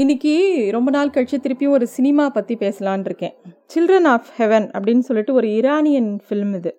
[0.00, 0.30] இன்னைக்கு
[0.72, 3.34] ரொம்ப நாள் கழிச்சு திருப்பியும் ஒரு சினிமா பற்றி பேசலான் இருக்கேன்.
[3.72, 6.72] சில்ட்ரன் ஆஃப் ஹெவன் அப்படின்னு சொல்லிட்டு ஒரு ஈரானியன் ஃபிலிம் இது.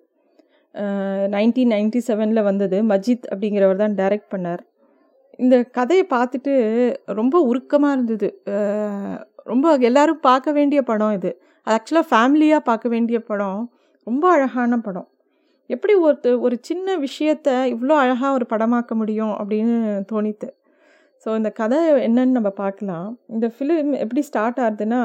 [1.34, 2.78] நைன்டீன் நைன்டி செவனில் வந்தது.
[2.82, 4.62] மஜித் அப்படிங்கிறவர் தான் டைரக்ட் பண்ணார்.
[5.38, 6.54] இந்த கதையை பார்த்துட்டு
[7.20, 8.30] ரொம்ப உருக்கமாக இருந்தது.
[9.52, 11.32] ரொம்ப எல்லோரும் பார்க்க வேண்டிய படம் இது.
[11.66, 13.62] அது ஆக்சுவலாக ஃபேமிலியாக பார்க்க வேண்டிய படம்.
[14.06, 15.08] ரொம்ப அழகான படம்.
[15.70, 19.78] எப்படி ஒரு ஒரு சின்ன விஷயத்த இவ்வளோ அழகாக ஒரு படமாக்க முடியும் அப்படின்னு
[20.12, 20.50] தோணித்து.
[21.24, 23.08] ஸோ இந்த கதை என்னன்னு நம்ம பார்க்கலாம்.
[23.34, 25.00] இந்த ஃபிலிம் எப்படி ஸ்டார்ட் ஆகுதுன்னா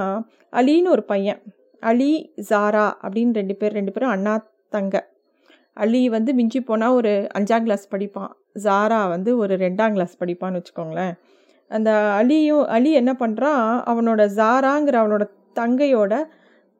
[0.60, 1.40] அலின்னு ஒரு பையன்.
[1.84, 2.12] அலி
[2.50, 4.34] ஜாரா அப்படின்னு ரெண்டு பேர் ரெண்டு பேரும் அண்ணா
[4.76, 4.96] தங்க.
[5.84, 8.32] அலி வந்து மிஞ்சி போனால் ஒரு அஞ்சாம் கிளாஸ் படிப்பான்.
[8.66, 11.14] ஜாரா வந்து ஒரு ரெண்டாம் கிளாஸ் படிப்பான்னு வச்சுக்கோங்களேன்.
[11.72, 15.26] அந்த அலியும் அலி என்ன பண்ணுறான் அவனோட ஜாராங்கிற அவனோட
[15.60, 16.14] தங்கையோட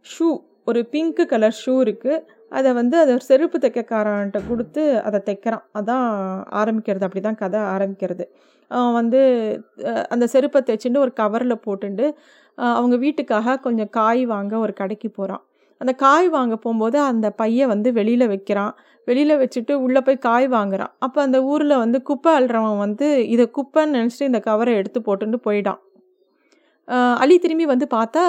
[0.06, 0.28] ஷூ
[0.70, 2.24] ஒரு பிங்க் கலர் ஷூ இருக்குது
[2.58, 5.66] அதை வந்து அதை ஒரு செருப்பு தைக்கக்காரன்ட்ட கொடுத்து அதை தைக்கிறான்.
[5.80, 6.08] அதான்
[6.62, 7.06] ஆரம்பிக்கிறது.
[7.08, 8.26] அப்படி தான் கதை ஆரம்பிக்கிறது.
[8.72, 9.20] அவன் வந்து
[10.14, 12.06] அந்த செருப்பை தைச்சுட்டு ஒரு கவரில் போட்டுண்டு
[12.80, 15.44] அவங்க வீட்டுக்காக கொஞ்சம் காய் வாங்க ஒரு கடைக்கு போகிறான்
[15.82, 18.74] அந்த காய் வாங்க போகும்போது அந்த பையன் வந்து வெளியில் வைக்கிறான்.
[19.08, 20.92] வெளியில் வச்சுட்டு உள்ளே போய் காய் வாங்குறான்.
[21.06, 25.80] அப்போ அந்த ஊரில் வந்து குப்பை அள்ளுறவன் வந்து இதை குப்பைன்னு நினச்சிட்டு இந்த கவரை எடுத்து போட்டுட்டு போயிடான்.
[27.22, 28.24] அலி திரும்பி வந்து பார்த்தா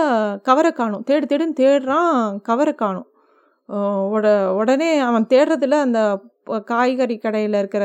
[0.48, 1.04] கவரை காணும்.
[1.10, 3.08] தேடு தேடுன்னு தேடுறான் கவரை காணும்.
[4.16, 4.26] உட
[4.60, 6.00] உடனே அவன் தேடுறதுல அந்த
[6.64, 7.84] காய்கறி கடையில் இருக்கிற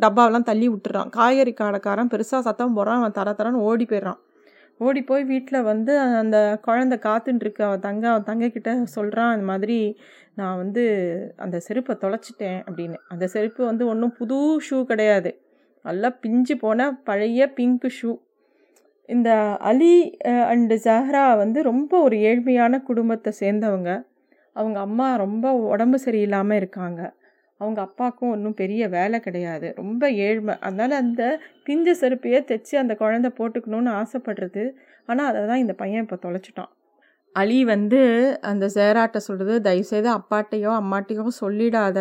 [0.00, 1.08] டப்பாவெல்லாம் தள்ளி விட்டுறான்.
[1.08, 3.00] காய்கறி கடைக்காரன் பெருசாக சத்தம் போடுறான்.
[3.02, 4.20] அவன் தர தரன்னு ஓடி போயிடுறான்.
[4.78, 9.78] ஓடி போய் வீட்டில் வந்து அந்த குழந்தை காத்துன்ட்ருக்கு அவன் தங்க அவன் தங்கக்கிட்ட சொல்கிறான் அந்த மாதிரி
[10.34, 10.84] நான் வந்து
[11.36, 12.98] அந்த செருப்பை தொலைச்சிட்டேன் அப்படின்னு.
[13.08, 15.32] அந்த செருப்பு வந்து ஒன்றும் புது ஷூ கிடையாது.
[15.84, 18.12] நல்லா பிஞ்சு போன பழைய பிங்க் ஷூ.
[19.08, 19.30] இந்த
[19.70, 19.92] அலி
[20.52, 23.90] அண்டு ஜஹ்ரா வந்து ரொம்ப ஒரு ஏழ்மையான குடும்பத்தை சேர்ந்தவங்க.
[24.56, 27.00] அவங்க அம்மா ரொம்ப உடம்பு சரியில்லாமல் இருக்காங்க.
[27.60, 29.68] அவங்க அப்பாவுக்கும் ஒன்றும் பெரிய வேலை கிடையாது.
[29.80, 30.54] ரொம்ப ஏழ்மை.
[30.66, 31.22] அதனால் அந்த
[31.66, 34.64] பிஞ்ச செருப்பையே தைச்சி அந்த குழந்தை போட்டுக்கணும்னு ஆசைப்படுறது.
[35.08, 36.70] ஆனால் அதை தான் இந்த பையன் இப்போ தொலைச்சிட்டான்.
[37.36, 38.00] அலி வந்து
[38.50, 41.98] அந்த ஜெயராட்ட சொல்கிறது தயவுசெய்து அப்பாட்டையோ அம்மாட்டையோ சொல்லிடாத.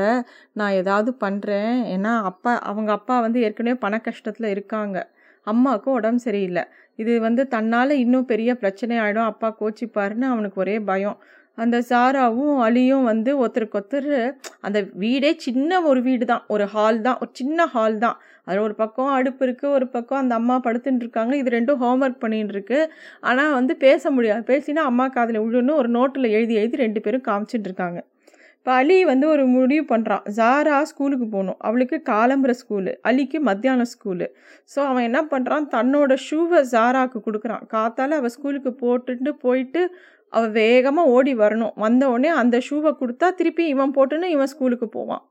[0.60, 4.98] நான் ஏதாவது பண்ணுறேன் ஏன்னா அப்பா அவங்க அப்பா வந்து ஏற்கனவே பண கஷ்டத்தில் இருக்காங்க.
[5.44, 6.64] அம்மாவுக்கும் உடம்பு சரியில்லை.
[6.96, 11.18] இது வந்து தன்னால் இன்னும் பெரிய பிரச்சனை ஆகிடும் அப்பா கோச்சிப்பாருன்னு அவனுக்கு ஒரே பயம்.
[11.58, 14.14] அந்த சாராவும் அலியும் வந்து ஒருத்தருக்கு ஒருத்தர்
[14.66, 17.18] அந்த வீடே சின்ன ஒரு வீடு தான் ஒரு ஹால் தான்.
[17.22, 18.18] ஒரு சின்ன ஹால் தான்.
[18.46, 21.34] அதில் ஒரு பக்கம் அடுப்பு இருக்குது ஒரு பக்கம் அந்த அம்மா படுத்துட்டு இருக்காங்க.
[21.42, 22.80] இது ரெண்டும் ஹோம்ஒர்க் பண்ணிட்டு இருக்கு.
[23.30, 24.44] ஆனால் வந்து பேச முடியாது.
[24.54, 28.02] பேசினா அம்மா காதில் உழுன்னு ஒரு நோட்டில் எழுதி எழுதி ரெண்டு பேரும் காமிச்சிட்டு இருக்காங்க.
[28.62, 31.56] இப்போ அலி வந்து ஒரு முடிவு பண்ணுறான் ஜாரா ஸ்கூலுக்கு போகணும்.
[31.68, 32.92] அவளுக்கு காலம்புற ஸ்கூலு.
[33.10, 34.26] அலிக்கு மத்தியானம் ஸ்கூலு.
[34.74, 37.64] ஸோ அவன் என்ன பண்ணுறான் தன்னோட ஷூவை ஜாராவுக்கு கொடுக்குறான்.
[37.74, 39.82] காத்தால அவள் ஸ்கூலுக்கு போட்டுட்டு போயிட்டு
[40.34, 41.74] அவள் வேகமாக ஓடி வரணும்.
[41.86, 45.24] வந்த உடனே அந்த ஷூவை கொடுத்தா திருப்பி இவன் போட்டுன்னு இவன் ஸ்கூலுக்கு போவான்.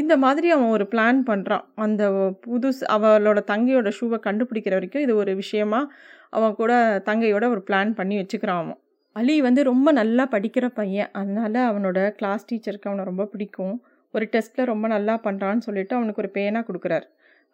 [0.00, 2.02] இந்த மாதிரி அவன் ஒரு பிளான் பண்ணுறான் அந்த
[2.46, 5.80] புதுசு அவளோட தங்கையோட ஷூவை கண்டுபிடிக்கிற வரைக்கும் இது ஒரு விஷயமா
[6.36, 6.72] அவன் கூட
[7.08, 8.80] தங்கையோட ஒரு பிளான் பண்ணி வச்சுக்கிறான் அவன்.
[9.18, 11.10] அலி வந்து ரொம்ப நல்லா படிக்கிற பையன்.
[11.12, 13.76] அதனால் அவனோட கிளாஸ் டீச்சருக்கு அவனை ரொம்ப பிடிக்கும்.
[14.14, 17.06] ஒரு டெஸ்ட்டில் ரொம்ப நல்லா பண்ணுறான்னு சொல்லிட்டு அவனுக்கு ஒரு பேனா கொடுக்குறாரு.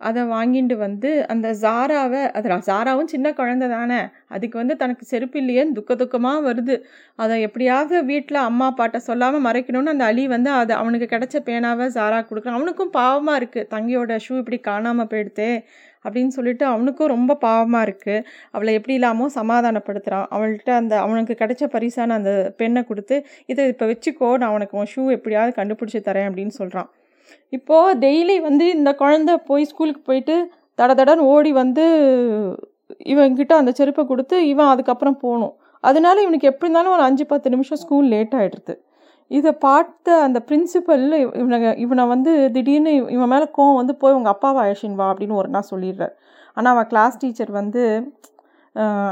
[0.04, 5.76] அதை வாங்கிட்டு வந்து அந்த ஜாராவை அது ஜாராவும் சின்ன குழந்தை தானே அதுக்கு வந்து தனக்கு செருப்பு இல்லையேன்னு
[5.78, 6.76] துக்க துக்கமாக வருது.
[7.18, 12.20] அதை எப்படியாவது வீட்டில் அம்மா அப்பாட்ட சொல்லாமல் மறைக்கணும்னு அந்த அலி வந்து அதை அவனுக்கு கிடைச்ச பேனாவை ஜாரா
[12.22, 15.52] கொடுக்குறான் அவனுக்கும் பாவமாக இருக்குது தங்கியோட ஷூ இப்படி காணாமல் போயிடுதே
[16.04, 22.14] அப்படின்னு சொல்லிட்டு அவனுக்கும் ரொம்ப பாவமாக இருக்குது அவளை எப்படி இல்லாமல் சமாதானப்படுத்துகிறான் அவள்கிட்ட அந்த அவனுக்கு கிடைச்ச பரிசான
[22.14, 26.90] அந்த பெண்ணை கொடுத்து இதை இப்போ வச்சுக்கோ நான் அவனுக்கு உன் ஷூ எப்படியாவது கண்டுபிடிச்சி தரேன் அப்படின்னு சொல்கிறான்
[27.56, 30.36] இப்போது டெய்லி வந்து இந்த குழந்தை போய் ஸ்கூலுக்கு போயிட்டு
[30.78, 31.84] தட தடன்னு ஓடி வந்து
[33.12, 35.54] இவன்கிட்ட அந்த செருப்பை கொடுத்து இவன் அதுக்கப்புறம் போகணும்.
[35.84, 38.74] அதனால இவனுக்கு எப்படி இருந்தாலும் ஒரு அஞ்சு பத்து நிமிஷம் ஸ்கூல் லேட் ஆகிடுது
[39.30, 41.04] இதை பார்த்த அந்த பிரின்சிபல்
[41.40, 45.50] இவனை இவனை வந்து திடீர்னு இவன் மேலே கோவம் வந்து போய் உங்கள் அப்பாவை அழைச்சின் வா அப்படின்னு ஒரு
[45.54, 46.14] நாள் சொல்லிடுறார்
[46.56, 47.82] ஆனால் அவன் கிளாஸ் டீச்சர் வந்து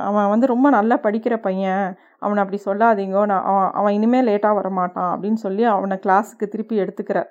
[0.08, 1.86] அவன் வந்து ரொம்ப நல்லா படிக்கிற பையன்.
[2.24, 7.30] அவனை அப்படி சொல்லாதீங்கோ நான் அவன் அவன் இனிமேல் லேட்டாக வரமாட்டான் அப்படின்னு சொல்லி அவனை கிளாஸுக்கு திருப்பி எடுத்துக்கிறார்.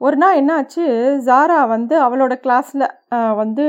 [0.00, 0.84] ஒரு நாள் என்னாச்சு?
[1.26, 2.84] ஜாரா வந்து அவளோட கிளாஸில்
[3.36, 3.64] வந்து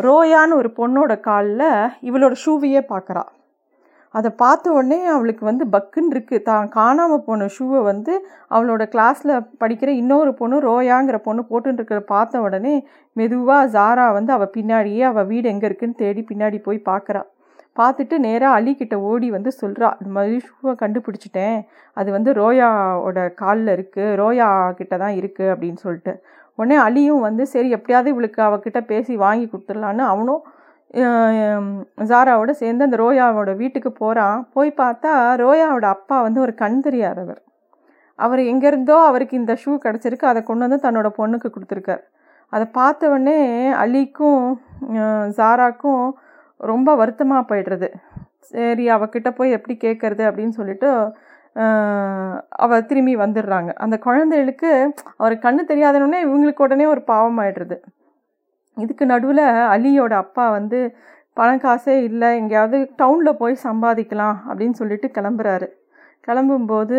[0.00, 1.70] ரோயான்னு ஒரு பொண்ணோட காலில்
[2.02, 3.22] இவளோட ஷூவையே பார்க்குறா
[4.14, 8.12] அதை பார்த்த உடனே அவளுக்கு வந்து பக்குன்னு இருக்குது தான் காணாமல் போன ஷூவை வந்து
[8.50, 12.74] அவளோட கிளாஸில் படிக்கிற இன்னொரு பொண்ணு ரோயாங்கிற பொண்ணு போட்டுன்னு இருக்கிற பார்த்த உடனே
[13.16, 17.22] மெதுவாக ஜாரா வந்து அவள் பின்னாடியே அவள் வீடு எங்கே இருக்குன்னு தேடி பின்னாடி போய் பார்க்குறா
[17.78, 21.56] பார்த்துட்டு நேராக அலிக்கிட்ட ஓடி வந்து சொல்கிறா இந்த மாதிரி ஷூவை கண்டுபிடிச்சிட்டேன்.
[21.96, 24.48] அது வந்து ரோயாவோட காலில் இருக்குது ரோயா
[24.80, 26.14] கிட்ட தான் இருக்குது அப்படின்னு சொல்லிட்டு.
[26.58, 30.42] உடனே அலியும் வந்து சரி எப்படியாவது இவளுக்கு அவகிட்ட பேசி வாங்கி கொடுத்துடலான்னு அவனும்
[32.10, 35.12] ஜாராவோட சேர்ந்து அந்த ரோயாவோட வீட்டுக்கு போகிறான் போய் பார்த்தா
[35.42, 37.40] ரோயாவோட அப்பா வந்து ஒரு கண் தெரியாதவர்.
[38.18, 40.26] அவர் எங்கேருந்தோ அவருக்கு இந்த ஷூ கிடச்சிருக்கு.
[40.32, 42.02] அதை கொண்டு வந்து தன்னோட பொண்ணுக்கு கொடுத்துருக்கார்.
[42.52, 43.38] அதை பார்த்த உடனே
[43.82, 44.44] அலிக்கும்
[45.38, 46.04] ஜாராக்கும்
[46.60, 47.88] ரொம்ப வருத்தமாக போயிடுறது.
[48.52, 50.88] சரி அவகிட்ட போய் எப்படி கேட்குறது அப்படின்னு சொல்லிட்டு
[52.64, 53.70] அவ திரும்பி வந்துடுறாங்க.
[53.84, 54.70] அந்த குழந்தைகளுக்கு
[55.22, 57.76] அவர் கண்ணு தெரியாதனோடனே இவங்களுக்கு உடனே ஒரு பாவம் ஆயிடுறது.
[58.76, 60.78] இதுக்கு நடுவில் அலியோட அப்பா வந்து
[61.38, 65.68] பணம் காசே இல்லை எங்கேயாவது டவுனில் போய் சம்பாதிக்கலாம் அப்படின்னு சொல்லிட்டு கிளம்புறாரு.
[66.26, 66.96] கிளம்பும்போது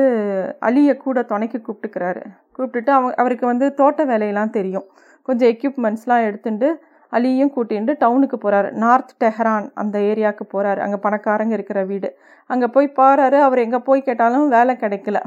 [0.67, 2.23] அலியை கூட துணைக்கு கூப்பிட்டுக்கிறாரு.
[2.55, 4.87] கூப்பிட்டுட்டு அவங்க அவருக்கு வந்து தோட்ட வேலையெல்லாம் தெரியும்.
[5.27, 6.69] கொஞ்சம் எக்யூப்மெண்ட்ஸ்லாம் எடுத்துட்டு
[7.09, 12.09] அலியும் கூட்டிகிட்டு டவுனுக்கு போகிறாரு நார்த் டெஹரான் அந்த ஏரியாவுக்கு போகிறாரு அங்கே பணக்காரங்க இருக்கிற வீடு.
[12.45, 15.19] அங்கே போய் பாறாரு அவர் எங்கே போய் கேட்டாலும் வேலை கிடைக்கல.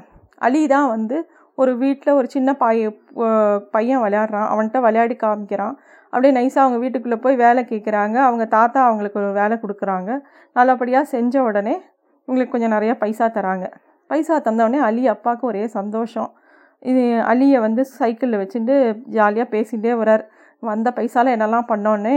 [0.47, 1.17] அலி தான் வந்து
[1.55, 2.91] ஒரு வீட்டில் ஒரு சின்ன பைய
[3.75, 4.49] பையன் விளையாடுறான்.
[4.53, 5.75] அவன்கிட்ட விளையாடி காமிக்கிறான்.
[6.13, 10.11] அப்படியே நைஸாக அவங்க வீட்டுக்குள்ளே போய் வேலை கேட்குறாங்க அவங்க தாத்தா அவங்களுக்கு ஒரு வேலை கொடுக்குறாங்க.
[10.53, 11.75] நல்லபடியாக செஞ்ச உடனே
[12.29, 13.67] உங்களுக்கு கொஞ்சம் நிறையா பைசா தராங்க.
[14.11, 16.31] பைசா தந்தவுடனே அலி அப்பாவுக்கு ஒரே சந்தோஷம்.
[16.83, 17.03] இது
[17.33, 18.75] அலியை வந்து சைக்கிளில் வச்சுட்டு
[19.17, 20.25] ஜாலியாக பேசிகிட்டே வரார்
[20.63, 22.17] வந்த பைசாவில் என்னெல்லாம் பண்ணோன்னே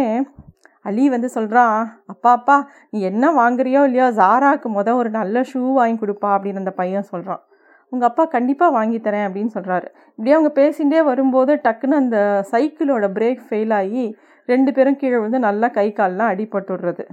[0.85, 2.55] அலி வந்து சொல்கிறான் அப்பா அப்பா
[2.89, 7.41] நீ என்ன வாங்குறியோ இல்லையோ ஜாராவுக்கு மொதல் ஒரு நல்ல ஷூ வாங்கி கொடுப்பா அப்படின்னு அந்த பையன் சொல்கிறான்
[7.93, 12.17] உங்கள் அப்பா கண்டிப்பாக வாங்கி தரேன் அப்படின்னு சொல்கிறாரு இப்படியே அவங்க பேசிகிட்டே வரும்போது டக்குன்னு அந்த
[12.51, 14.05] சைக்கிளோட பிரேக் ஃபெயில் ஆகி
[14.49, 17.03] ரெண்டு பேரும் கீழே வந்து நல்லா கை கால்லாம் அடிபட்டுடுறது.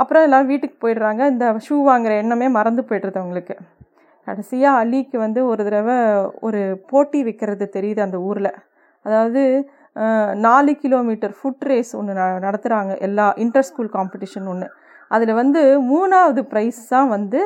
[0.00, 1.22] அப்புறம் எல்லோரும் வீட்டுக்கு போயிடுறாங்க.
[1.32, 3.54] இந்த ஷூ வாங்குகிற எண்ணமே மறந்து போய்டுறது அவங்களுக்கு.
[4.28, 5.96] கடைசியாக அலிக்கு வந்து ஒரு தடவை
[6.46, 6.60] ஒரு
[6.90, 8.52] போட்டி விற்கிறது தெரியுது அந்த ஊரில்.
[9.04, 9.42] அதாவது
[10.46, 14.68] நாலு கிலோமீட்டர் ஃபுட் ரேஸ் ஒன்று ந நடத்துகிறாங்க எல்லா இன்டர் ஸ்கூல் காம்படிஷன் ஒன்று
[15.14, 15.60] அதில் வந்து
[15.90, 17.40] மூணாவது ப்ரைஸ் தான் வந்து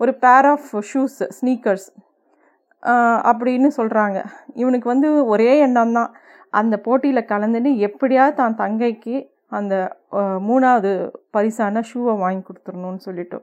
[0.00, 1.88] ஒரு பேர் ஆஃப் ஷூஸ் ஸ்னீக்கர்ஸ்
[3.30, 4.18] அப்படின்னு சொல்கிறாங்க
[4.62, 6.10] இவனுக்கு வந்து ஒரே எண்ணம் தான்.
[6.60, 9.16] அந்த போட்டியில் கலந்துன்னு எப்படியாவது தான் தங்கைக்கு
[9.58, 9.74] அந்த
[10.48, 10.90] மூணாவது
[11.36, 13.38] பரிசான ஷூவை வாங்கி கொடுத்துடணும்னு சொல்லிட்டு.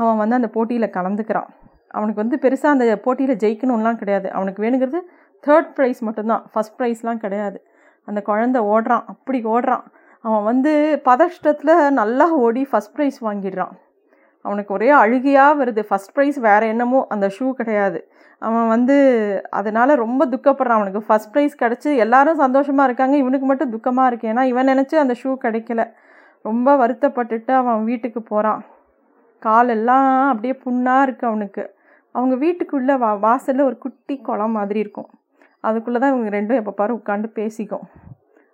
[0.00, 1.48] அவன் வந்து அந்த போட்டியில் கலந்துக்கிறான்.
[1.96, 4.28] அவனுக்கு வந்து பெருசாக அந்த போட்டியில் ஜெயிக்கணும்லாம் கிடையாது.
[4.36, 5.00] அவனுக்கு வேணுங்கிறது
[5.44, 6.44] தேர்ட் ப்ரைஸ் மட்டும்தான்.
[6.52, 7.58] ஃபஸ்ட் ப்ரைஸ்லாம் கிடையாது.
[8.04, 9.84] அந்த குழந்த ஓடுறான் அப்படி ஓடுறான்.
[10.20, 13.74] அவன் வந்து பதஷ்டத்தில் நல்லா ஓடி ஃபஸ்ட் ப்ரைஸ் வாங்கிடுறான்.
[14.40, 15.82] அவனுக்கு ஒரே அழுகையாக வருது.
[15.88, 18.08] ஃபஸ்ட் ப்ரைஸ் வேறு என்னமோ அந்த ஷூ கிடையாது.
[18.38, 18.96] அவன் வந்து
[19.50, 21.02] அதனால் ரொம்ப துக்கப்படுறான் அவனுக்கு.
[21.08, 23.16] ஃபஸ்ட் ப்ரைஸ் கிடச்சி எல்லாரும் சந்தோஷமாக இருக்காங்க.
[23.16, 24.28] இவனுக்கு மட்டும் துக்கமாக இருக்கு.
[24.28, 25.84] ஏன்னா இவன் நினச்சி அந்த ஷூ கிடைக்கல.
[26.42, 28.62] ரொம்ப வருத்தப்பட்டுட்டு அவன் வீட்டுக்கு போகிறான்
[29.38, 31.64] காலெல்லாம் அப்படியே புண்ணாக இருக்குது அவனுக்கு.
[32.10, 35.10] அவங்க வீட்டுக்குள்ளே வா வாசலில் ஒரு குட்டி குளம் மாதிரி இருக்கும்.
[35.64, 37.86] அதுக்குள்ளே தான் இவங்க ரெண்டும் எப்போ பாரு உட்காந்து பேசிக்கும்.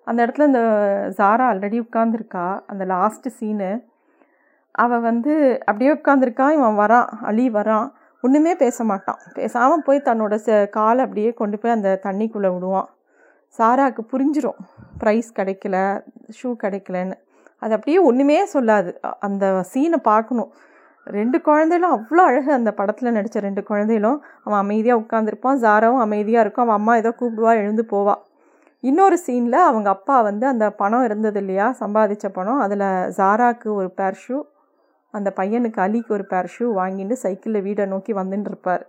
[0.07, 0.63] அந்த இடத்துல இந்த
[1.19, 3.71] ஜாரா ஆல்ரெடி உட்காந்துருக்கா அந்த லாஸ்ட்டு சீனு
[4.83, 5.33] அவள் வந்து
[5.69, 7.87] அப்படியே உட்காந்துருக்கான் இவன் வரான் அலி வரான்
[8.25, 9.21] ஒன்றுமே பேச மாட்டான்.
[9.37, 12.89] பேசாமல் போய் தன்னோட ச காலை அப்படியே கொண்டு போய் அந்த தண்ணிக்குள்ளே விடுவான்.
[13.59, 14.61] சாராவுக்கு புரிஞ்சிடும்
[15.03, 15.77] ப்ரைஸ் கிடைக்கல
[16.39, 17.17] ஷூ கிடைக்கலன்னு.
[17.63, 18.91] அது அப்படியே ஒன்றுமே சொல்லாது.
[19.27, 20.51] அந்த சீனை பார்க்கணும்.
[21.07, 26.65] ரெண்டு குழந்தைகளும் அவ்வளோ அழகு அந்த படத்தில் நடித்த ரெண்டு குழந்தைகளும் அவன் அமைதியாக உட்காந்துருப்பான் ஜாராவும் அமைதியாக இருக்கும்.
[26.67, 28.23] அவன் அம்மா ஏதோ கூப்பிடுவா எழுந்து போவாள்
[28.83, 31.67] இன்னொரு சீனில் அவங்க அப்பா வந்து அந்த பணம் இருந்தது இல்லையா?
[31.83, 32.61] சம்பாதிச்ச பணம்.
[32.65, 32.87] அதில்
[33.19, 34.37] ஜாராக்கு ஒரு பேர் ஷூ
[35.15, 38.85] அந்த பையனுக்கு அலிக்கு ஒரு பேர் ஷூ வாங்கிட்டு சைக்கிளில் வீடை நோக்கி வந்துட்டு இருப்பார்.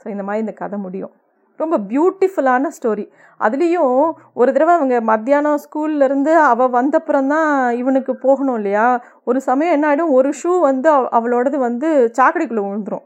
[0.00, 1.14] ஸோ இந்த மாதிரி இந்த கதை முடியும்.
[1.60, 3.04] ரொம்ப பியூட்டிஃபுல்லான ஸ்டோரி
[3.40, 3.96] அதுலேயும்
[4.32, 8.86] ஒரு தடவை அவங்க மத்தியானம் ஸ்கூல்லேருந்து அவள் வந்தப்புறம் தான் இவனுக்கு போகணும் இல்லையா?
[9.24, 13.04] ஒரு சமயம் என்ன ஆகிடும் ஒரு ஷூ வந்து அவளோடது வந்து சாக்கடைக்குள்ளே விழுந்துடும்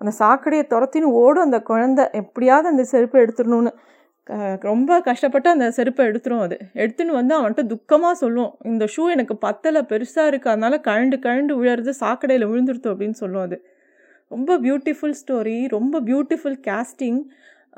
[0.00, 2.00] அந்த சாக்கடையை துரத்தின்னு ஓடும் அந்த குழந்த.
[2.20, 3.72] எப்படியாவது அந்த செருப்பை எடுத்துடணும்னு.
[4.68, 6.56] ரொம்ப கஷ்டப்பட்டு அந்த செருப்பை எடுத்துரும் அது.
[6.82, 8.52] எடுத்துன்னு வந்து அவன்கிட்ட துக்கமாக சொல்லுவோம்.
[8.70, 13.58] இந்த ஷூ எனக்கு பத்தலை பெருசாக இருக்குது அதனால் கழண்டு கழண்டு விழுறது சாக்கடையில் விழுந்துருத்தோம் அப்படின்னு சொல்லுவோம் அது.
[14.32, 17.20] ரொம்ப பியூட்டிஃபுல் ஸ்டோரி ரொம்ப பியூட்டிஃபுல் கேஸ்டிங்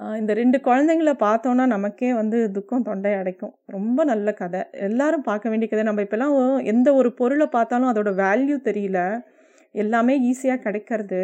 [0.00, 3.52] இந்த ரெண்டு குழந்தைங்கள பார்த்தோன்னா நமக்கே வந்து துக்கம் தொண்டை அடைக்கும்.
[3.66, 4.61] ரொம்ப நல்ல கதை.
[4.73, 5.85] எல்லாரும் பார்க்க வேண்டிய கதை.
[5.85, 9.00] நம்ம இப்போல்லாம் எந்த ஒரு பொருளை பார்த்தாலும் அதோட வேல்யூ தெரியல.
[9.73, 11.23] எல்லாமே ஈஸியாக கிடைக்கிறது.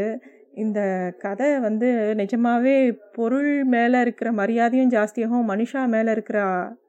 [0.55, 0.81] இந்த
[1.19, 2.77] கதை வந்து நிஜமாகவே
[3.13, 5.49] பொருள் மேலே இருக்கிற மரியாதையும் ஜாஸ்தியாகும்.
[5.53, 6.39] மனுஷா மேலே இருக்கிற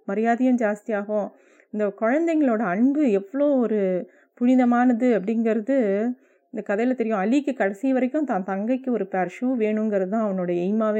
[0.05, 1.27] மரியாதையும் ஜாஸ்தியாகும்.
[1.73, 3.81] இந்த குழந்தைங்களோட அன்பு எவ்வளோ ஒரு
[4.33, 5.77] புனிதமானது அப்படிங்கிறது
[6.53, 7.21] இந்த கதையில் தெரியும்.
[7.23, 10.95] அலிக்கு கடைசி வரைக்கும் தான் தங்கைக்கு ஒரு பேர் ஷூ வேணுங்கிறது தான் அவனோட எய்மாவே